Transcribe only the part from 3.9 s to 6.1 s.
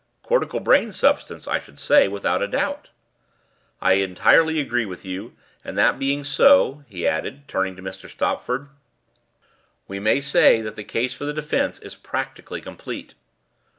entirely agree with you. And that